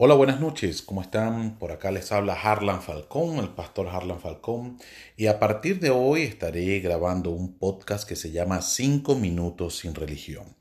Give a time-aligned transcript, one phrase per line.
[0.00, 1.58] Hola, buenas noches, ¿cómo están?
[1.58, 4.78] Por acá les habla Harlan Falcón, el pastor Harlan Falcón,
[5.16, 9.96] y a partir de hoy estaré grabando un podcast que se llama 5 minutos sin
[9.96, 10.54] religión.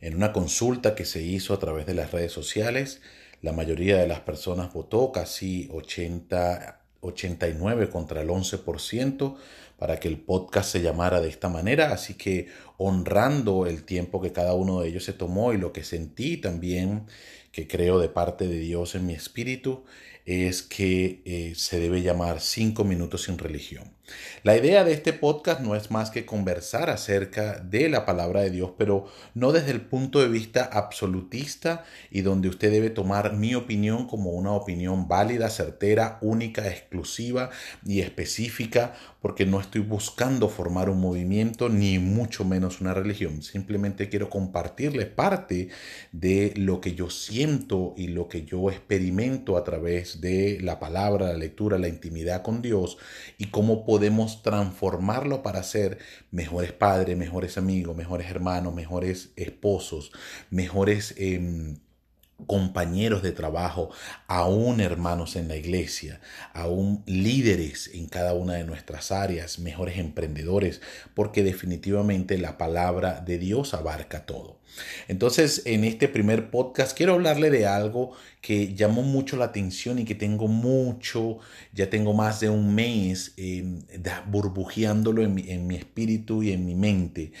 [0.00, 3.02] En una consulta que se hizo a través de las redes sociales,
[3.40, 9.36] la mayoría de las personas votó, casi 80, 89 contra el 11%,
[9.78, 12.48] para que el podcast se llamara de esta manera, así que
[12.78, 17.06] honrando el tiempo que cada uno de ellos se tomó y lo que sentí también
[17.56, 19.86] que creo de parte de Dios en mi espíritu
[20.26, 23.95] es que eh, se debe llamar cinco minutos sin religión.
[24.42, 28.50] La idea de este podcast no es más que conversar acerca de la palabra de
[28.50, 33.54] Dios, pero no desde el punto de vista absolutista y donde usted debe tomar mi
[33.54, 37.50] opinión como una opinión válida, certera, única, exclusiva
[37.84, 43.42] y específica, porque no estoy buscando formar un movimiento ni mucho menos una religión.
[43.42, 45.70] Simplemente quiero compartirle parte
[46.12, 51.26] de lo que yo siento y lo que yo experimento a través de la palabra,
[51.26, 52.98] la lectura, la intimidad con Dios
[53.38, 55.96] y cómo podemos transformarlo para ser
[56.30, 60.12] mejores padres, mejores amigos, mejores hermanos, mejores esposos,
[60.50, 61.14] mejores...
[61.16, 61.78] Em,
[62.46, 63.90] compañeros de trabajo,
[64.26, 66.20] aún hermanos en la iglesia,
[66.52, 70.80] aún líderes en cada una de nuestras áreas, mejores emprendedores,
[71.14, 74.60] porque definitivamente la palabra de Dios abarca todo.
[75.08, 80.04] Entonces, en este primer podcast quiero hablarle de algo que llamó mucho la atención y
[80.04, 81.38] que tengo mucho,
[81.72, 83.64] ya tengo más de un mes eh,
[84.26, 87.32] burbujeándolo en mi espíritu y en mi mente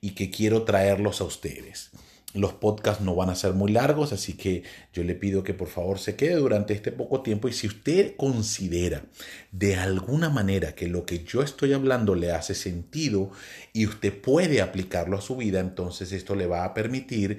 [0.00, 1.90] y que quiero traerlos a ustedes.
[2.34, 5.68] Los podcasts no van a ser muy largos, así que yo le pido que por
[5.68, 9.04] favor se quede durante este poco tiempo y si usted considera
[9.52, 13.30] de alguna manera que lo que yo estoy hablando le hace sentido
[13.72, 17.38] y usted puede aplicarlo a su vida, entonces esto le va a permitir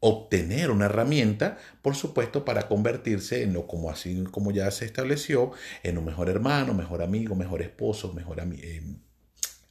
[0.00, 5.52] obtener una herramienta, por supuesto, para convertirse en lo como así como ya se estableció,
[5.82, 8.62] en un mejor hermano, mejor amigo, mejor esposo, mejor amigo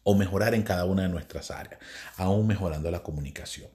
[0.04, 1.80] o mejorar en cada una de nuestras áreas,
[2.18, 3.70] aún mejorando la comunicación.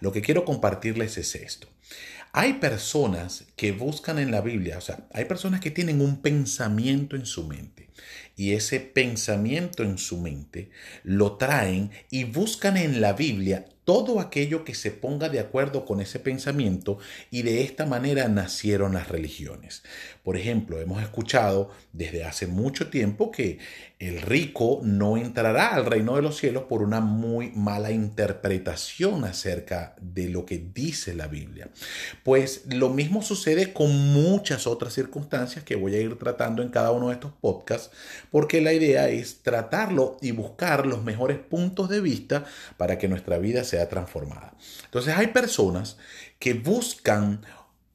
[0.00, 1.68] Lo que quiero compartirles es esto.
[2.32, 7.14] Hay personas que buscan en la Biblia, o sea, hay personas que tienen un pensamiento
[7.14, 7.90] en su mente
[8.36, 10.70] y ese pensamiento en su mente
[11.04, 16.00] lo traen y buscan en la Biblia todo aquello que se ponga de acuerdo con
[16.00, 16.98] ese pensamiento
[17.30, 19.82] y de esta manera nacieron las religiones.
[20.22, 23.58] Por ejemplo, hemos escuchado desde hace mucho tiempo que
[23.98, 29.94] el rico no entrará al reino de los cielos por una muy mala interpretación acerca
[30.00, 31.68] de lo que dice la Biblia.
[32.24, 36.90] Pues lo mismo sucede con muchas otras circunstancias que voy a ir tratando en cada
[36.90, 37.90] uno de estos podcasts,
[38.30, 42.44] porque la idea es tratarlo y buscar los mejores puntos de vista
[42.76, 44.54] para que nuestra vida transformada.
[44.84, 45.96] Entonces hay personas
[46.38, 47.44] que buscan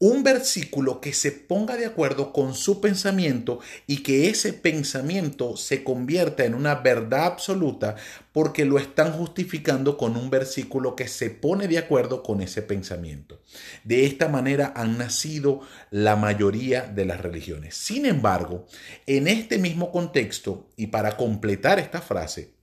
[0.00, 5.82] un versículo que se ponga de acuerdo con su pensamiento y que ese pensamiento se
[5.82, 7.96] convierta en una verdad absoluta
[8.32, 13.42] porque lo están justificando con un versículo que se pone de acuerdo con ese pensamiento.
[13.82, 17.74] De esta manera han nacido la mayoría de las religiones.
[17.74, 18.66] Sin embargo,
[19.06, 22.57] en este mismo contexto y para completar esta frase,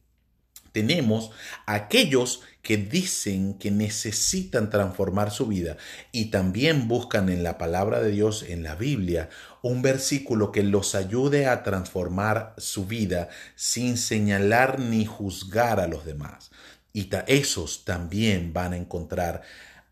[0.76, 1.32] tenemos
[1.68, 5.78] aquellos que dicen que necesitan transformar su vida
[6.12, 9.30] y también buscan en la palabra de Dios, en la Biblia,
[9.62, 16.06] un versículo que los ayude a transformar su vida sin señalar ni juzgar a los
[16.06, 16.52] demás.
[16.92, 19.44] Y esos también van a encontrar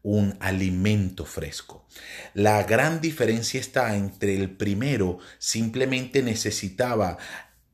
[0.02, 1.86] un alimento fresco.
[2.34, 7.18] La gran diferencia está entre el primero simplemente necesitaba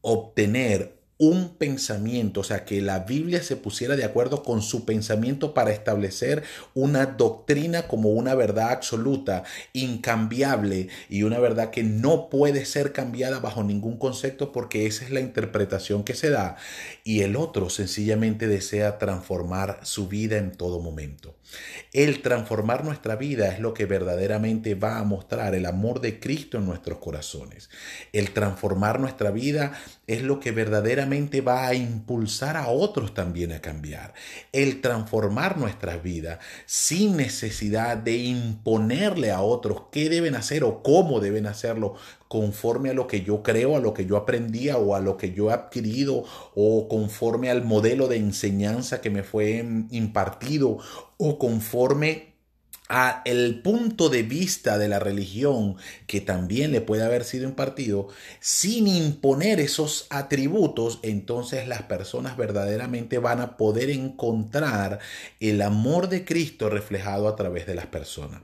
[0.02, 5.54] obtener un pensamiento, o sea, que la Biblia se pusiera de acuerdo con su pensamiento
[5.54, 6.44] para establecer
[6.74, 9.44] una doctrina como una verdad absoluta,
[9.74, 15.12] incambiable y una verdad que no puede ser cambiada bajo ningún concepto porque esa es
[15.12, 16.56] la interpretación que se da
[17.04, 21.36] y el otro sencillamente desea transformar su vida en todo momento.
[21.92, 26.60] El transformar nuestra vida es lo que verdaderamente va a mostrar el amor de Cristo
[26.60, 27.70] en nuestros corazones.
[28.14, 29.74] El transformar nuestra vida
[30.08, 31.09] es lo que verdaderamente
[31.46, 34.14] va a impulsar a otros también a cambiar.
[34.52, 41.20] El transformar nuestras vidas sin necesidad de imponerle a otros qué deben hacer o cómo
[41.20, 41.96] deben hacerlo
[42.28, 45.34] conforme a lo que yo creo, a lo que yo aprendía o a lo que
[45.34, 46.24] yo he adquirido
[46.56, 50.78] o conforme al modelo de enseñanza que me fue impartido
[51.18, 52.29] o conforme
[52.90, 55.76] a el punto de vista de la religión
[56.08, 58.08] que también le puede haber sido impartido,
[58.40, 65.00] sin imponer esos atributos, entonces las personas verdaderamente van a poder encontrar
[65.40, 68.42] el amor de Cristo reflejado a través de las personas.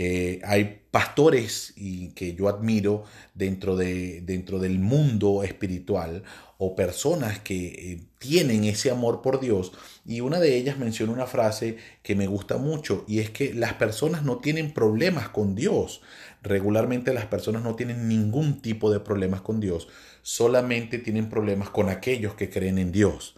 [0.00, 1.74] Eh, hay pastores
[2.14, 3.02] que yo admiro
[3.34, 6.22] dentro, de, dentro del mundo espiritual
[6.56, 9.72] o personas que eh, tienen ese amor por Dios.
[10.06, 13.74] Y una de ellas menciona una frase que me gusta mucho y es que las
[13.74, 16.00] personas no tienen problemas con Dios.
[16.42, 19.88] Regularmente las personas no tienen ningún tipo de problemas con Dios,
[20.22, 23.34] solamente tienen problemas con aquellos que creen en Dios.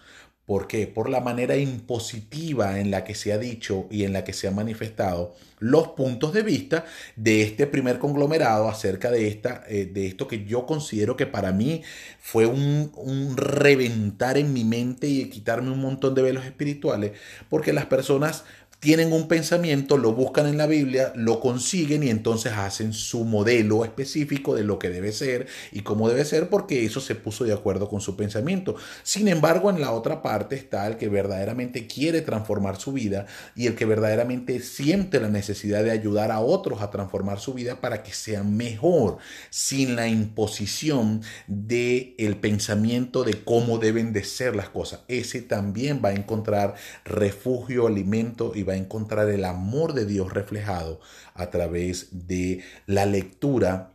[0.50, 0.88] ¿Por qué?
[0.88, 4.48] Por la manera impositiva en la que se ha dicho y en la que se
[4.48, 10.08] han manifestado los puntos de vista de este primer conglomerado acerca de, esta, eh, de
[10.08, 11.82] esto que yo considero que para mí
[12.18, 17.12] fue un, un reventar en mi mente y quitarme un montón de velos espirituales,
[17.48, 18.42] porque las personas
[18.80, 23.84] tienen un pensamiento, lo buscan en la Biblia, lo consiguen y entonces hacen su modelo
[23.84, 27.52] específico de lo que debe ser y cómo debe ser porque eso se puso de
[27.52, 28.76] acuerdo con su pensamiento.
[29.02, 33.66] Sin embargo, en la otra parte está el que verdaderamente quiere transformar su vida y
[33.66, 38.02] el que verdaderamente siente la necesidad de ayudar a otros a transformar su vida para
[38.02, 39.18] que sea mejor,
[39.50, 45.00] sin la imposición de el pensamiento de cómo deben de ser las cosas.
[45.06, 50.32] Ese también va a encontrar refugio, alimento y va a encontrar el amor de Dios
[50.32, 51.00] reflejado
[51.34, 53.92] a través de la lectura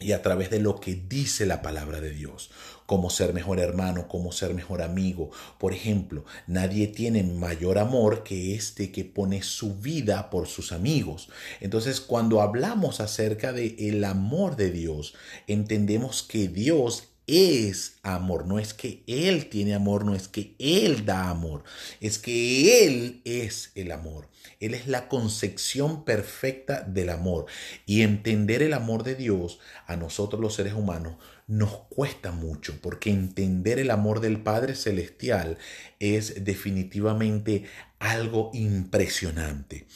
[0.00, 2.50] y a través de lo que dice la palabra de Dios,
[2.84, 5.30] cómo ser mejor hermano, cómo ser mejor amigo.
[5.58, 11.30] Por ejemplo, nadie tiene mayor amor que este que pone su vida por sus amigos.
[11.60, 15.14] Entonces, cuando hablamos acerca de el amor de Dios,
[15.46, 21.04] entendemos que Dios es amor, no es que Él tiene amor, no es que Él
[21.04, 21.64] da amor,
[22.00, 24.28] es que Él es el amor.
[24.60, 27.46] Él es la concepción perfecta del amor.
[27.86, 31.16] Y entender el amor de Dios a nosotros los seres humanos
[31.46, 35.58] nos cuesta mucho, porque entender el amor del Padre Celestial
[35.98, 37.64] es definitivamente
[37.98, 39.86] algo impresionante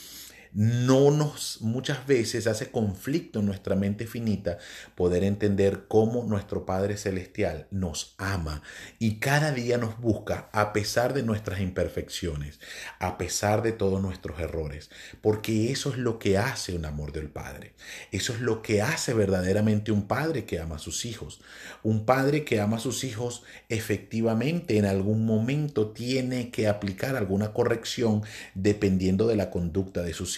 [0.53, 4.59] no nos muchas veces hace conflicto en nuestra mente finita
[4.95, 8.63] poder entender cómo nuestro Padre Celestial nos ama
[8.99, 12.61] y cada día nos busca a pesar de nuestras imperfecciones,
[12.99, 14.91] a pesar de todos nuestros errores,
[15.21, 17.75] porque eso es lo que hace un amor del Padre.
[18.11, 21.41] Eso es lo que hace verdaderamente un padre que ama a sus hijos.
[21.83, 27.53] Un padre que ama a sus hijos efectivamente en algún momento tiene que aplicar alguna
[27.53, 28.23] corrección
[28.55, 30.38] dependiendo de la conducta de sus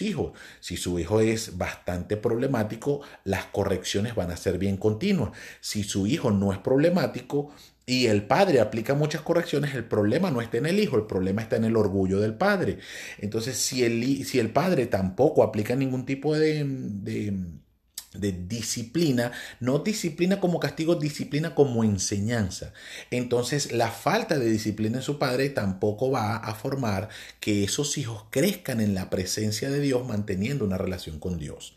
[0.59, 5.31] Si su hijo es bastante problemático, las correcciones van a ser bien continuas.
[5.59, 7.51] Si su hijo no es problemático,
[7.85, 11.41] y el padre aplica muchas correcciones, el problema no está en el hijo, el problema
[11.41, 12.77] está en el orgullo del padre.
[13.17, 16.63] Entonces, si el, si el padre tampoco aplica ningún tipo de
[18.13, 22.73] de disciplina, no disciplina como castigo, disciplina como enseñanza.
[23.09, 27.09] Entonces la falta de disciplina en su padre tampoco va a formar
[27.39, 31.73] que esos hijos crezcan en la presencia de Dios manteniendo una relación con Dios.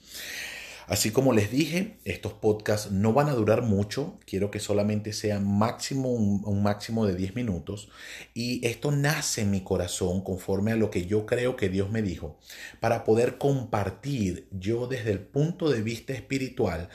[0.86, 5.40] Así como les dije, estos podcasts no van a durar mucho, quiero que solamente sea
[5.40, 7.88] máximo un, máximo de 10 minutos.
[8.34, 12.02] Y esto nace en mi corazón conforme a lo que yo creo que Dios me
[12.02, 12.38] dijo.
[12.80, 16.90] Para poder compartir yo desde el punto de vista espiritual,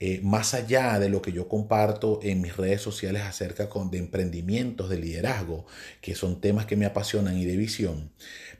[0.00, 4.88] eh, más allá de lo que yo comparto en mis redes sociales acerca de emprendimientos,
[4.88, 5.66] de liderazgo,
[6.00, 8.10] que son temas que me apasionan y de visión,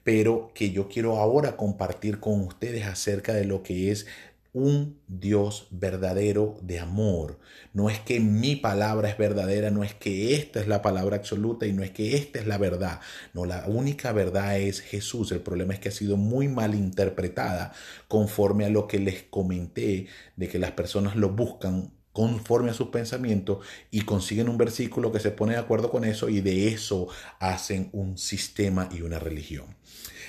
[0.03, 4.07] pero que yo quiero ahora compartir con ustedes acerca de lo que es
[4.55, 7.41] un Dios verdadero de amor.
[7.73, 11.67] No es que mi palabra es verdadera, no es que esta es la palabra absoluta
[11.67, 13.01] y no es que esta es la verdad.
[13.35, 15.33] No, la única verdad es Jesús.
[15.33, 17.73] El problema es que ha sido muy mal interpretada
[18.07, 20.07] conforme a lo que les comenté
[20.37, 25.19] de que las personas lo buscan conforme a sus pensamientos y consiguen un versículo que
[25.19, 27.09] se pone de acuerdo con eso y de eso
[27.41, 29.77] hacen un sistema y una religión.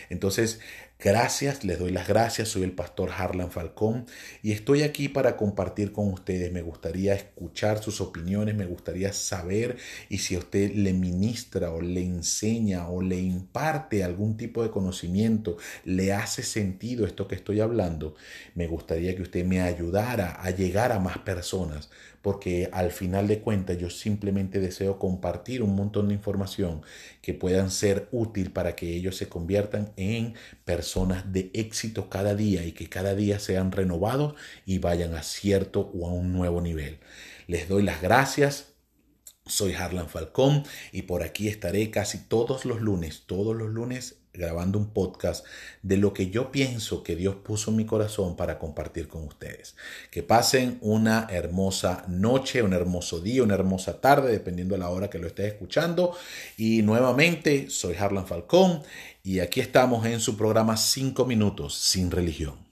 [0.10, 0.60] Entonces,
[1.06, 4.08] Gracias, les doy las gracias, soy el pastor Harlan Falcón
[4.42, 6.52] y estoy aquí para compartir con ustedes.
[6.52, 9.78] Me gustaría escuchar sus opiniones, me gustaría saber
[10.10, 15.58] y si usted le ministra o le enseña o le imparte algún tipo de conocimiento,
[15.84, 18.16] le hace sentido esto que estoy hablando,
[18.56, 21.92] me gustaría que usted me ayudara a llegar a más personas
[22.26, 26.82] porque al final de cuentas yo simplemente deseo compartir un montón de información
[27.22, 30.34] que puedan ser útil para que ellos se conviertan en
[31.04, 34.36] de éxito cada día y que cada día sean renovados
[34.66, 37.00] y vayan a cierto o a un nuevo nivel.
[37.48, 38.74] Les doy las gracias.
[39.46, 44.78] Soy Harlan Falcón y por aquí estaré casi todos los lunes, todos los lunes grabando
[44.80, 45.46] un podcast
[45.82, 49.76] de lo que yo pienso que Dios puso en mi corazón para compartir con ustedes.
[50.12, 55.10] Que pasen una hermosa noche, un hermoso día, una hermosa tarde, dependiendo de la hora
[55.10, 56.16] que lo estés escuchando.
[56.58, 58.84] Y nuevamente, soy Harlan Falcón
[59.24, 62.65] y aquí estamos en su programa 5 minutos sin religión.